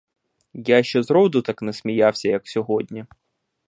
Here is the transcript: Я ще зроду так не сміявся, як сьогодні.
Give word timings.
Я 0.67 0.83
ще 0.83 1.03
зроду 1.03 1.41
так 1.41 1.61
не 1.61 1.73
сміявся, 1.73 2.27
як 2.29 2.47
сьогодні. 2.47 3.05